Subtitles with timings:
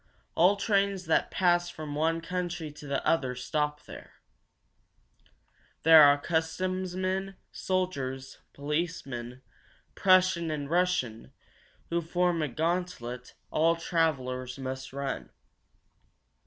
[0.33, 4.13] All trains that pass from one country to the other stop there.
[5.83, 9.43] There are customs men, soldiers, policemen,
[9.93, 11.33] Prussian and Russian,
[11.91, 15.29] who form a gauntlet all travelers must run.